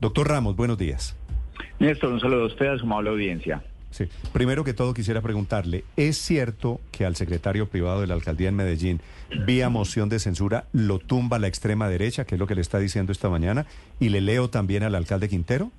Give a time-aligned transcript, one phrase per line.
[0.00, 1.16] Doctor Ramos, buenos días.
[1.80, 3.62] Néstor, un saludo a usted, a su amable audiencia.
[3.90, 4.06] Sí.
[4.32, 8.56] Primero que todo quisiera preguntarle, ¿es cierto que al secretario privado de la alcaldía en
[8.56, 9.00] Medellín,
[9.46, 12.78] vía moción de censura, lo tumba la extrema derecha, que es lo que le está
[12.78, 13.66] diciendo esta mañana?
[13.98, 15.70] Y le leo también al alcalde Quintero.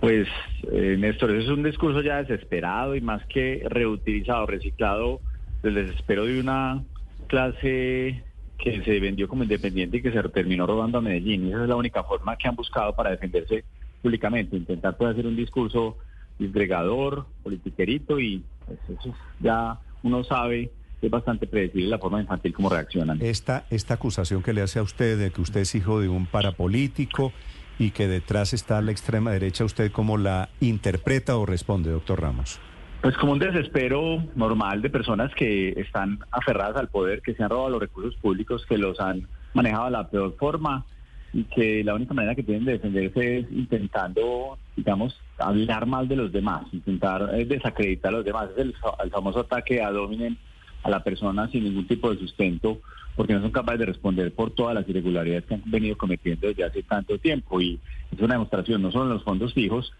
[0.00, 0.28] Pues,
[0.72, 5.20] eh, Néstor, eso es un discurso ya desesperado y más que reutilizado, reciclado
[5.62, 6.82] del desespero de una
[7.28, 8.22] clase
[8.58, 11.46] que se vendió como independiente y que se terminó robando a Medellín.
[11.46, 13.64] Y esa es la única forma que han buscado para defenderse
[14.02, 15.96] públicamente, intentar poder hacer un discurso
[16.38, 20.70] disgregador, politiquerito y pues, eso ya uno sabe
[21.06, 23.18] es bastante predecible la forma infantil como reaccionan.
[23.20, 26.26] Esta, esta acusación que le hace a usted de que usted es hijo de un
[26.26, 27.32] parapolítico
[27.78, 32.60] y que detrás está la extrema derecha, ¿usted cómo la interpreta o responde, doctor Ramos?
[33.04, 37.50] Pues como un desespero normal de personas que están aferradas al poder, que se han
[37.50, 40.86] robado los recursos públicos, que los han manejado de la peor forma
[41.30, 46.16] y que la única manera que tienen de defenderse es intentando, digamos, hablar mal de
[46.16, 48.48] los demás, intentar eh, desacreditar a los demás.
[48.56, 48.74] Es el,
[49.10, 50.38] famoso ataque a dominen
[50.82, 52.78] a la persona sin ningún tipo de sustento,
[53.16, 56.64] porque no son capaces de responder por todas las irregularidades que han venido cometiendo desde
[56.64, 57.60] hace tanto tiempo.
[57.60, 57.78] Y
[58.10, 59.92] es una demostración, no solo en los fondos fijos,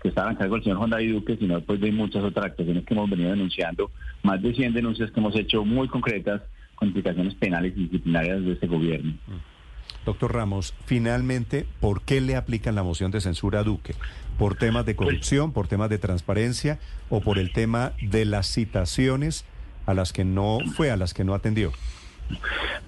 [0.00, 2.84] que estaban a cargo del señor Juan David Duque, sino después de muchas otras actuaciones
[2.84, 3.90] que hemos venido denunciando,
[4.22, 6.42] más de 100 denuncias que hemos hecho muy concretas
[6.74, 9.12] con implicaciones penales y disciplinarias de este gobierno.
[9.26, 9.50] Mm.
[10.04, 13.94] Doctor Ramos, finalmente, ¿por qué le aplican la moción de censura a Duque?
[14.38, 16.78] ¿Por temas de corrupción, por temas de transparencia
[17.10, 19.44] o por el tema de las citaciones
[19.84, 21.72] a las que no fue, a las que no atendió?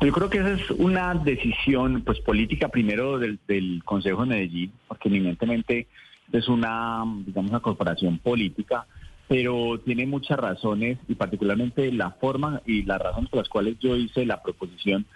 [0.01, 3.39] Yo creo que esa es una decisión pues política primero del,
[3.85, 5.89] Consejo de Medellín, porque evidentemente
[6.33, 8.87] es una, digamos, una corporación política,
[9.29, 13.97] pero tiene muchas razones y particularmente la forma y las razones por las cuales yo
[13.97, 15.07] hice la proposición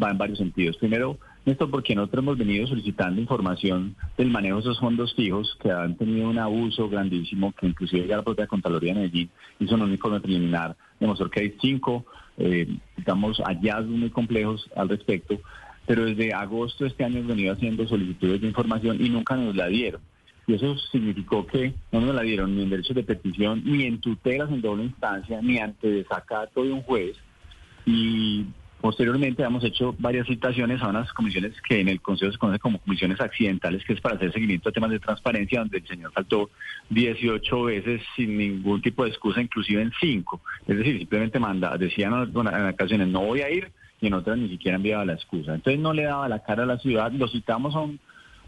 [0.00, 0.76] va en varios sentidos.
[0.76, 5.70] Primero, esto porque nosotros hemos venido solicitando información del manejo de esos fondos fijos que
[5.70, 9.90] han tenido un abuso grandísimo, que inclusive ya la propia Contraloría de Medellín hizo un
[9.90, 12.04] informe preliminar, demostró que hay cinco,
[12.38, 15.40] eh, digamos, hallazgos muy complejos al respecto,
[15.86, 19.56] pero desde agosto de este año hemos venido haciendo solicitudes de información y nunca nos
[19.56, 20.02] la dieron.
[20.50, 24.00] Y eso significó que no nos la dieron ni en derechos de petición, ni en
[24.00, 27.16] tutelas en doble instancia, ni ante desacato de un juez.
[27.86, 28.46] Y
[28.80, 32.78] Posteriormente hemos hecho varias citaciones a unas comisiones que en el Consejo se conocen como
[32.78, 36.48] comisiones accidentales, que es para hacer seguimiento a temas de transparencia, donde el señor faltó
[36.88, 40.40] 18 veces sin ningún tipo de excusa, inclusive en 5.
[40.66, 44.48] Es decir, simplemente manda, decían en ocasiones no voy a ir y en otras ni
[44.48, 45.54] siquiera enviaba la excusa.
[45.54, 48.00] Entonces no le daba la cara a la ciudad, lo citamos a un,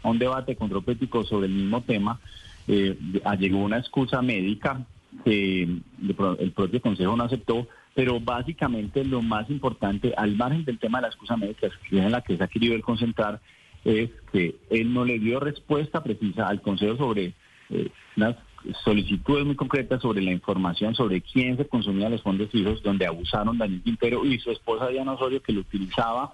[0.03, 2.19] a un debate contropético sobre el mismo tema,
[2.67, 2.97] eh,
[3.39, 4.85] llegó una excusa médica
[5.23, 10.97] que el propio Consejo no aceptó, pero básicamente lo más importante, al margen del tema
[10.97, 13.39] de la excusa médica, es en la que se ha querido el concentrar,
[13.85, 17.33] es que él no le dio respuesta precisa al Consejo sobre
[17.69, 18.35] eh, unas
[18.83, 23.57] solicitudes muy concretas sobre la información sobre quién se consumía los fondos fijos, donde abusaron
[23.57, 26.33] Daniel Quintero y su esposa Diana Osorio, que lo utilizaba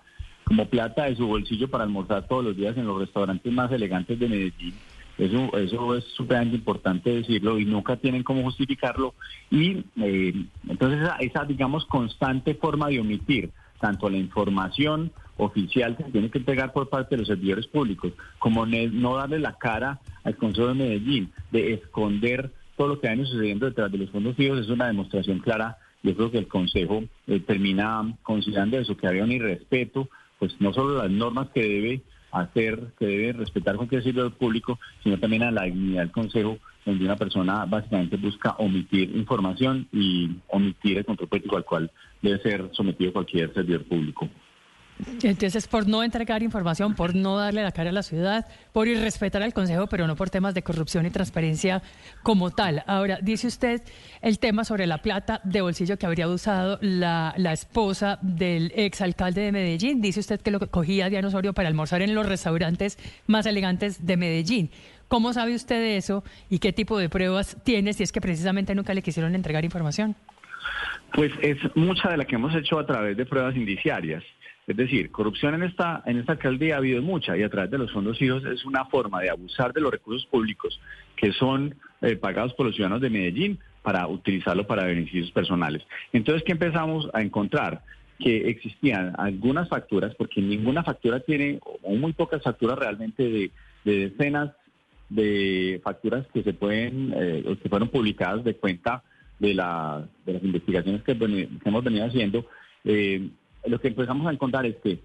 [0.49, 4.19] como plata de su bolsillo para almorzar todos los días en los restaurantes más elegantes
[4.19, 4.73] de Medellín
[5.19, 9.13] eso, eso es súper importante decirlo y nunca tienen cómo justificarlo.
[9.51, 10.33] Y eh,
[10.67, 13.51] entonces esa, esa, digamos, constante forma de omitir
[13.81, 18.65] tanto la información oficial que tiene que entregar por parte de los servidores públicos, como
[18.65, 23.65] no darle la cara al Consejo de Medellín, de esconder todo lo que venido sucediendo
[23.65, 25.77] detrás de los fondos fijos, es una demostración clara.
[26.01, 30.73] Yo creo que el Consejo eh, termina considerando eso, que había un irrespeto, pues no
[30.73, 32.01] solo las normas que debe
[32.31, 37.05] hacer, que debe respetar cualquier servidor público, sino también a la dignidad del Consejo, donde
[37.05, 41.91] una persona básicamente busca omitir información y omitir el control político al cual
[42.21, 44.29] debe ser sometido cualquier servidor público.
[45.23, 49.41] Entonces, por no entregar información, por no darle la cara a la ciudad, por irrespetar
[49.41, 51.81] al Consejo, pero no por temas de corrupción y transparencia
[52.23, 52.83] como tal.
[52.85, 53.81] Ahora, dice usted
[54.21, 59.51] el tema sobre la plata de bolsillo que habría usado la, esposa del exalcalde de
[59.51, 60.01] Medellín.
[60.01, 64.17] Dice usted que lo cogía Diana Osorio para almorzar en los restaurantes más elegantes de
[64.17, 64.69] Medellín.
[65.07, 68.93] ¿Cómo sabe usted eso y qué tipo de pruebas tiene si es que precisamente nunca
[68.93, 70.15] le quisieron entregar información?
[71.13, 74.23] Pues es mucha de la que hemos hecho a través de pruebas indiciarias.
[74.69, 77.79] Es decir, corrupción en esta, en esta alcaldía ha habido mucha y a través de
[77.79, 80.79] los fondos hijos es una forma de abusar de los recursos públicos
[81.15, 81.73] que son
[82.03, 85.81] eh, pagados por los ciudadanos de Medellín para utilizarlo para beneficios personales.
[86.13, 87.81] Entonces, ¿qué empezamos a encontrar?
[88.19, 93.51] Que existían algunas facturas, porque ninguna factura tiene, o muy pocas facturas realmente de,
[93.83, 94.51] decenas
[95.09, 99.01] de facturas que se pueden, eh, que fueron publicadas de cuenta
[99.39, 100.03] de las
[100.43, 102.45] investigaciones que, hemos venido haciendo.
[102.85, 103.29] Eh,
[103.65, 104.99] lo que empezamos a encontrar es que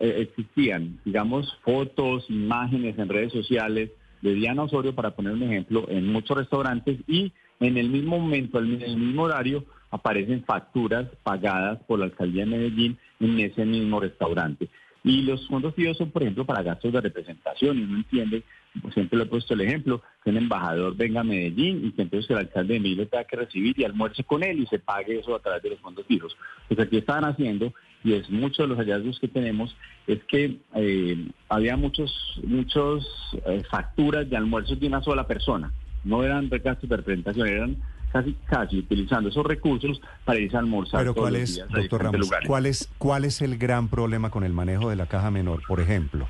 [0.00, 3.90] eh, existían, digamos, fotos, imágenes en redes sociales
[4.22, 8.58] de Diana Osorio, para poner un ejemplo, en muchos restaurantes y en el mismo momento,
[8.58, 14.00] en el mismo horario, aparecen facturas pagadas por la alcaldía de Medellín en ese mismo
[14.00, 14.68] restaurante.
[15.04, 17.78] Y los fondos FIDO son, por ejemplo, para gastos de representación.
[17.78, 18.42] Y uno entiende,
[18.92, 22.30] siempre lo he puesto el ejemplo, que un embajador venga a Medellín y que entonces
[22.30, 25.34] el alcalde de Medellín tenga que recibir y almuerce con él y se pague eso
[25.34, 26.36] a través de los fondos fijos.
[26.68, 27.72] Pues aquí estaban haciendo,
[28.04, 29.76] y es muchos de los hallazgos que tenemos,
[30.06, 33.06] es que eh, había muchos, muchos
[33.46, 35.72] eh, facturas de almuerzos de una sola persona.
[36.04, 37.76] No eran gastos de representación, eran
[38.12, 41.00] casi casi utilizando esos recursos para irse a almorzar.
[41.00, 44.90] Pero ¿cuál es, doctor Ramos, ¿cuál es, cuál es el gran problema con el manejo
[44.90, 46.28] de la caja menor, por ejemplo?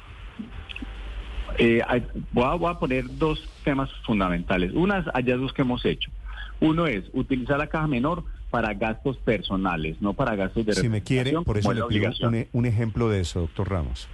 [1.59, 1.83] Eh,
[2.33, 4.73] voy, a, poner dos temas fundamentales.
[4.75, 6.11] Unas hallazgos que hemos hecho.
[6.61, 11.03] Uno es utilizar la caja menor para gastos personales, no para gastos de Si me
[11.03, 12.11] quiere, por eso le pido
[12.53, 14.09] un ejemplo de eso, doctor Ramos.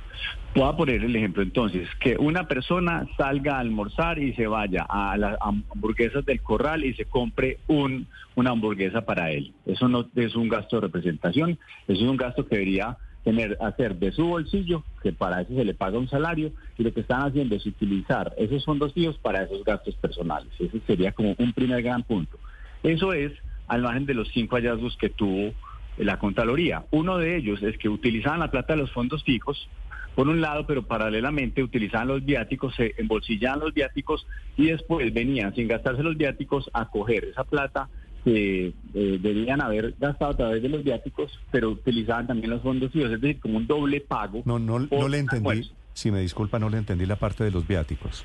[0.55, 4.87] Voy a poner el ejemplo entonces, que una persona salga a almorzar y se vaya
[4.89, 8.07] a las hamburguesas del corral y se compre un,
[8.37, 9.53] una hamburguesa para él.
[9.67, 11.59] Eso no es un gasto de representación,
[11.89, 15.65] eso es un gasto que debería tener, hacer de su bolsillo, que para eso se
[15.65, 19.43] le paga un salario, y lo que están haciendo es utilizar esos fondos fijos para
[19.43, 20.53] esos gastos personales.
[20.59, 22.39] Ese sería como un primer gran punto.
[22.83, 23.33] Eso es
[23.67, 25.53] al margen de los cinco hallazgos que tuvo
[25.97, 26.85] la Contraloría.
[26.91, 29.69] Uno de ellos es que utilizaban la plata de los fondos fijos
[30.15, 34.27] por un lado, pero paralelamente utilizaban los viáticos, se embolsillaban los viáticos
[34.57, 37.89] y después venían sin gastarse los viáticos a coger esa plata
[38.25, 42.91] que eh, debían haber gastado a través de los viáticos, pero utilizaban también los fondos
[42.91, 44.43] fijos, es decir, como un doble pago.
[44.47, 47.67] No, no, no le entendí, si me disculpa, no le entendí la parte de los
[47.69, 48.25] viáticos.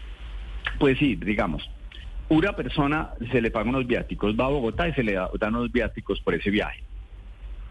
[0.80, 1.69] Pues sí, digamos,
[2.30, 5.72] una persona se le paga unos viáticos, va a Bogotá y se le dan unos
[5.72, 6.81] viáticos por ese viaje.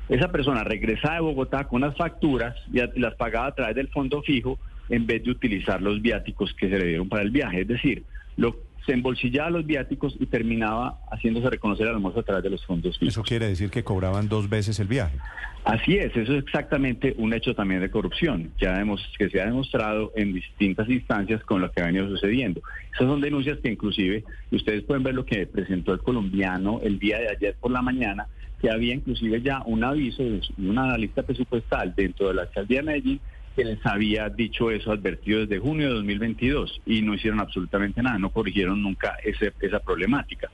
[0.08, 4.22] Esa persona regresaba de Bogotá con unas facturas y las pagaba a través del fondo
[4.22, 4.58] fijo
[4.88, 7.62] en vez de utilizar los viáticos que se le dieron para el viaje.
[7.62, 8.04] Es decir,
[8.36, 12.64] lo, se embolsillaba los viáticos y terminaba haciéndose reconocer el almuerzo a través de los
[12.64, 13.14] fondos fijos.
[13.14, 15.18] Eso quiere decir que cobraban dos veces el viaje.
[15.64, 19.44] Así es, eso es exactamente un hecho también de corrupción, ya hemos, que se ha
[19.44, 22.62] demostrado en distintas instancias con lo que ha venido sucediendo.
[22.94, 27.18] Esas son denuncias que inclusive, ustedes pueden ver lo que presentó el colombiano el día
[27.18, 28.26] de ayer por la mañana,
[28.62, 32.86] que había inclusive ya un aviso de una analista presupuestal dentro de la alcaldía de
[32.86, 33.20] Medellín
[33.58, 38.16] que les había dicho eso advertido desde junio de 2022 y no hicieron absolutamente nada,
[38.16, 40.48] no corrigieron nunca ese, esa problemática.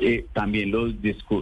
[0.00, 0.92] Eh, también lo,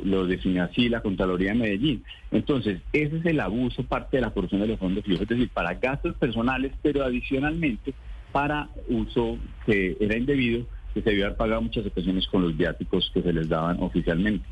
[0.05, 2.05] lo define así la Contraloría de Medellín.
[2.31, 5.49] Entonces, ese es el abuso, parte de la corrupción de los fondos fijos, es decir,
[5.49, 7.94] para gastos personales, pero adicionalmente
[8.31, 13.11] para uso que era indebido, que se debió haber pagado muchas ocasiones con los viáticos
[13.14, 14.44] que se les daban oficialmente.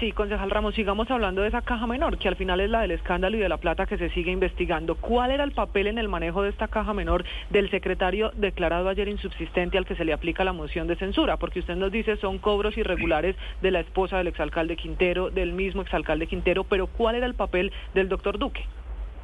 [0.00, 2.90] Sí, concejal Ramos, sigamos hablando de esa caja menor, que al final es la del
[2.90, 4.96] escándalo y de la plata que se sigue investigando.
[4.96, 9.06] ¿Cuál era el papel en el manejo de esta caja menor del secretario declarado ayer
[9.06, 11.36] insubsistente al que se le aplica la moción de censura?
[11.36, 15.82] Porque usted nos dice son cobros irregulares de la esposa del exalcalde Quintero, del mismo
[15.82, 18.64] exalcalde Quintero, pero ¿cuál era el papel del doctor Duque?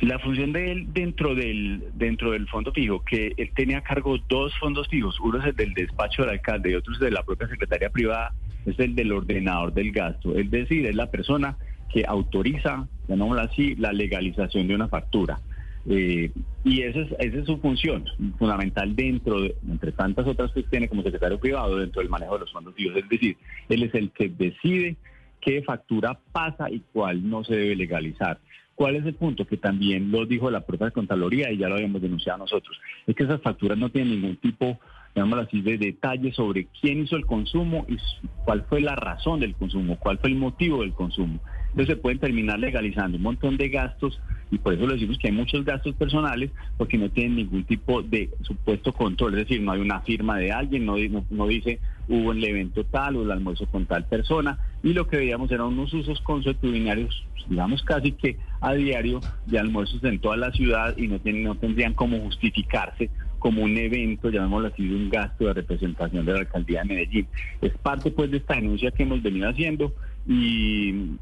[0.02, 4.18] La función de él dentro del dentro del fondo fijo, que él tenía a cargo
[4.28, 7.24] dos fondos fijos, uno es el del despacho del alcalde y otro es de la
[7.24, 8.32] propia secretaria privada,
[8.66, 10.36] es el del ordenador del gasto.
[10.36, 11.56] Es decir, es la persona
[11.92, 15.40] que autoriza, llamémoslo así, la legalización de una factura.
[15.88, 16.30] Eh,
[16.62, 18.04] y esa es, su función
[18.38, 22.40] fundamental dentro, de, entre tantas otras que tiene como secretario privado, dentro del manejo de
[22.40, 22.96] los fondos fijos.
[22.96, 23.36] Es decir,
[23.68, 24.96] él es el que decide
[25.40, 28.38] qué factura pasa y cuál no se debe legalizar.
[28.74, 29.46] ¿Cuál es el punto?
[29.46, 32.78] Que también lo dijo la propia Contraloría y ya lo habíamos denunciado nosotros.
[33.06, 34.78] Es que esas facturas no tienen ningún tipo,
[35.14, 37.96] digamos así, de detalle sobre quién hizo el consumo y
[38.44, 41.40] cuál fue la razón del consumo, cuál fue el motivo del consumo.
[41.70, 45.28] Entonces se pueden terminar legalizando un montón de gastos y por eso le decimos que
[45.28, 49.72] hay muchos gastos personales porque no tienen ningún tipo de supuesto control, es decir, no
[49.72, 50.96] hay una firma de alguien, no,
[51.30, 55.18] no, dice hubo el evento tal o el almuerzo con tal persona y lo que
[55.18, 60.50] veíamos eran unos usos consuetudinarios, digamos casi que a diario de almuerzos en toda la
[60.50, 65.10] ciudad y no, tienen, no tendrían cómo justificarse como un evento, llamémoslo así, de un
[65.10, 67.28] gasto de representación de la alcaldía de Medellín.
[67.60, 69.92] Es parte pues de esta denuncia que hemos venido haciendo
[70.30, 71.18] y,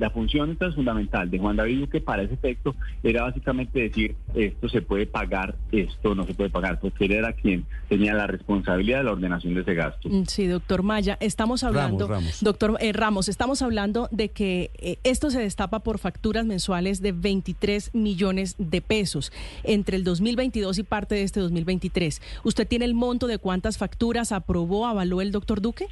[0.00, 4.68] la función es fundamental de Juan David Duque para ese efecto era básicamente decir esto
[4.70, 8.98] se puede pagar, esto no se puede pagar, porque él era quien tenía la responsabilidad
[8.98, 10.08] de la ordenación de ese gasto.
[10.08, 12.08] Mm, sí, doctor Maya, estamos hablando,
[12.40, 17.12] doctor eh, Ramos, estamos hablando de que eh, esto se destapa por facturas mensuales de
[17.12, 19.30] 23 millones de pesos
[19.62, 22.22] entre el 2022 y parte de este 2023.
[22.42, 25.86] ¿Usted tiene el monto de cuántas facturas aprobó, avaló el doctor Duque?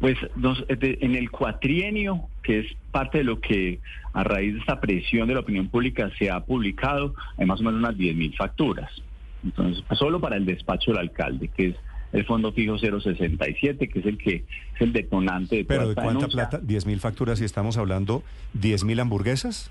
[0.00, 3.80] Pues en el cuatrienio, que es parte de lo que
[4.12, 7.64] a raíz de esta presión de la opinión pública se ha publicado, hay más o
[7.64, 8.90] menos unas 10.000 facturas.
[9.42, 11.76] Entonces, solo para el despacho del alcalde, que es
[12.12, 16.28] el Fondo Fijo 067, que es el que es el detonante de ¿Pero de cuánta
[16.28, 16.60] plata?
[16.60, 18.22] ¿10.000 facturas y estamos hablando
[18.58, 19.70] 10.000 hamburguesas?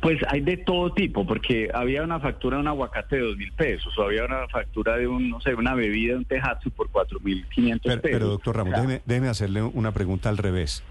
[0.00, 3.52] Pues hay de todo tipo, porque había una factura de un aguacate de dos mil
[3.52, 7.20] pesos, o había una factura de un, no sé, una bebida un tejazo por cuatro
[7.20, 8.10] mil quinientos pesos.
[8.10, 10.82] Pero doctor Ramos, déjeme, hacerle una pregunta al revés.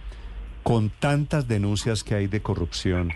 [0.64, 3.14] Con tantas denuncias que hay de corrupción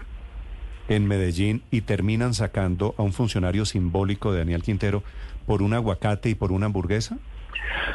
[0.87, 5.03] en Medellín y terminan sacando a un funcionario simbólico de Daniel Quintero
[5.45, 7.17] por un aguacate y por una hamburguesa?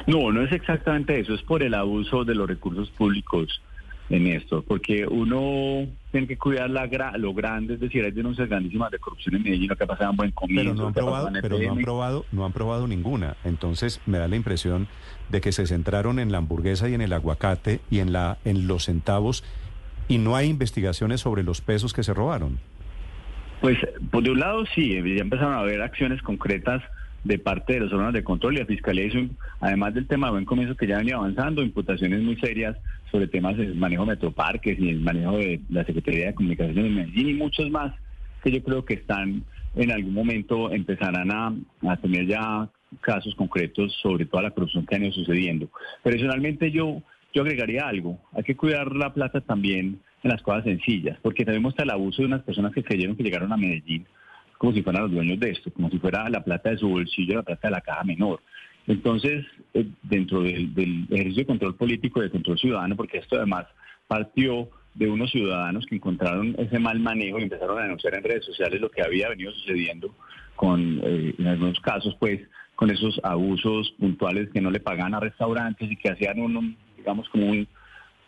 [0.06, 3.60] No, no es exactamente eso, es por el abuso de los recursos públicos
[4.10, 6.86] en esto, porque uno tiene que cuidar la
[7.18, 10.30] lo grande, es decir, hay denuncias grandísimas de corrupción en Medellín, lo que en Buen
[10.30, 10.62] Comienzo.
[10.62, 13.36] Pero no han probado, pero no han probado, no han probado ninguna.
[13.44, 14.88] Entonces me da la impresión
[15.28, 18.66] de que se centraron en la hamburguesa y en el aguacate y en la en
[18.66, 19.44] los centavos
[20.08, 22.58] y no hay investigaciones sobre los pesos que se robaron.
[23.60, 23.76] Pues
[24.10, 26.82] por de un lado sí, ya empezaron a haber acciones concretas
[27.24, 29.18] de parte de los órganos de control y la Fiscalía hizo,
[29.60, 32.76] además del tema de buen comienzo que ya venía avanzando, imputaciones muy serias
[33.10, 36.90] sobre temas del manejo de metroparques y el manejo de la Secretaría de Comunicaciones de
[36.90, 37.94] Medellín y muchos más
[38.42, 41.54] que yo creo que están en algún momento empezarán a,
[41.88, 42.68] a tener ya
[43.00, 45.68] casos concretos sobre toda la corrupción que han ido sucediendo.
[46.02, 47.02] Personalmente yo,
[47.34, 51.74] yo agregaría algo, hay que cuidar la plata también en las cosas sencillas, porque tenemos
[51.78, 54.06] el abuso de unas personas que creyeron que llegaron a Medellín
[54.58, 57.36] como si fueran los dueños de esto, como si fuera la plata de su bolsillo,
[57.36, 58.40] la plata de la caja menor.
[58.88, 63.66] Entonces, eh, dentro del, ejercicio de control político y de control ciudadano, porque esto además
[64.08, 68.46] partió de unos ciudadanos que encontraron ese mal manejo y empezaron a denunciar en redes
[68.46, 70.12] sociales lo que había venido sucediendo
[70.56, 72.40] con, eh, en algunos casos, pues,
[72.74, 77.28] con esos abusos puntuales que no le pagan a restaurantes y que hacían un digamos,
[77.28, 77.68] como un,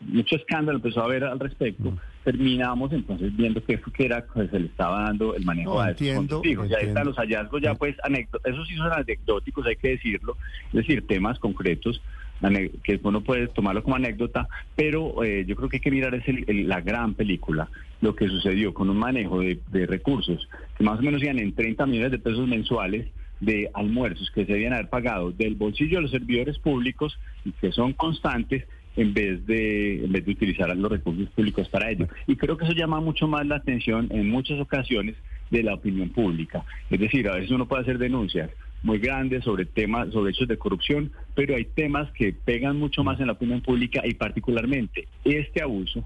[0.01, 1.99] mucho escándalo empezó a haber al respecto, mm.
[2.25, 6.43] terminamos entonces viendo que, que era que se le estaba dando el manejo de entiendo,
[6.67, 10.37] Ya están los hallazgos, ya pues anécdotas, esos sí son anecdóticos, hay que decirlo,
[10.69, 12.01] es decir, temas concretos
[12.83, 16.25] que uno puede tomarlo como anécdota, pero eh, yo creo que hay que mirar es
[16.67, 17.69] la gran película,
[18.01, 21.53] lo que sucedió con un manejo de, de recursos que más o menos iban en
[21.55, 23.09] 30 millones de pesos mensuales
[23.41, 27.73] de almuerzos que se debían haber pagado del bolsillo de los servidores públicos y que
[27.73, 28.65] son constantes
[28.97, 32.09] en vez de en vez de utilizar los recursos públicos para ello.
[32.27, 35.17] Y creo que eso llama mucho más la atención en muchas ocasiones
[35.51, 36.65] de la opinión pública.
[36.91, 38.51] Es decir, a veces uno puede hacer denuncias
[38.83, 43.21] muy grandes sobre temas, sobre hechos de corrupción, pero hay temas que pegan mucho más
[43.21, 46.05] en la opinión pública y particularmente este abuso,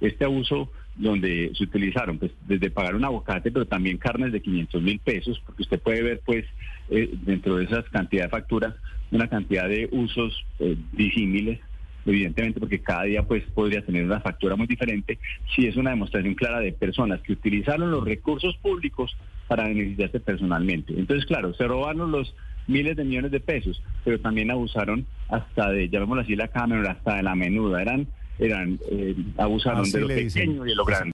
[0.00, 4.82] este abuso donde se utilizaron pues desde pagar un aguacate, pero también carnes de 500
[4.82, 6.46] mil pesos, porque usted puede ver pues
[6.88, 8.74] eh, dentro de esas cantidades de facturas
[9.10, 11.60] una cantidad de usos eh, disímiles
[12.06, 15.18] evidentemente porque cada día pues podría tener una factura muy diferente,
[15.54, 19.16] si es una demostración clara de personas que utilizaron los recursos públicos
[19.48, 20.94] para beneficiarse personalmente.
[20.96, 22.34] Entonces, claro, se robaron los
[22.66, 27.16] miles de millones de pesos, pero también abusaron hasta de, llamémoslo así, la cámara, hasta
[27.16, 28.06] de la menuda, eran,
[28.38, 31.12] eran eh, abusaron de lo pequeño y de lo grande.